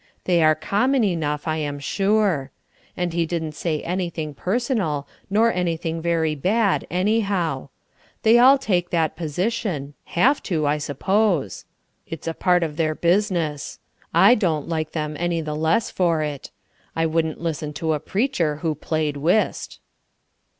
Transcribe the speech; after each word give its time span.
They 0.23 0.41
are 0.41 0.55
common 0.55 1.03
enough, 1.03 1.47
I 1.47 1.57
am 1.57 1.77
sure. 1.77 2.49
And 2.97 3.13
he 3.13 3.27
didn't 3.27 3.51
say 3.51 3.83
anything 3.83 4.33
personal, 4.33 5.07
nor 5.29 5.53
anything 5.53 6.01
very 6.01 6.33
bad, 6.33 6.87
anyhow. 6.89 7.69
They 8.23 8.39
all 8.39 8.57
take 8.57 8.89
that 8.89 9.15
position 9.15 9.93
have 10.05 10.41
to, 10.49 10.65
I 10.65 10.79
suppose; 10.79 11.65
it's 12.07 12.27
a 12.27 12.33
part 12.33 12.63
of 12.63 12.77
their 12.77 12.95
business. 12.95 13.77
I 14.11 14.33
don't 14.33 14.67
like 14.67 14.93
them 14.93 15.15
any 15.19 15.39
the 15.39 15.55
less 15.55 15.91
for 15.91 16.23
it. 16.23 16.49
I 16.95 17.05
wouldn't 17.05 17.39
listen 17.39 17.71
to 17.73 17.93
a 17.93 17.99
preacher 17.99 18.55
who 18.65 18.73
played 18.73 19.17
whist." 19.17 19.79